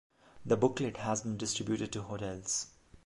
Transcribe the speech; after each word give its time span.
The 0.47 0.57
booklet 0.57 0.97
has 0.97 1.21
been 1.21 1.37
distributed 1.37 1.91
to 1.93 2.01
hotels. 2.01 2.71